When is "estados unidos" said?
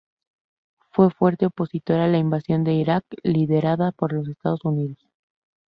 4.29-4.97